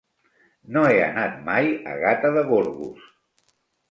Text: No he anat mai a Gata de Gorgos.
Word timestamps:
No 0.77 0.85
he 0.93 0.95
anat 1.07 1.35
mai 1.49 1.69
a 1.91 1.95
Gata 2.05 2.33
de 2.37 2.45
Gorgos. 2.47 3.07